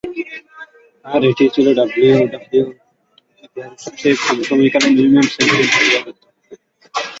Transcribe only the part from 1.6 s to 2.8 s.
ডাব্লিউডাব্লিউই-এর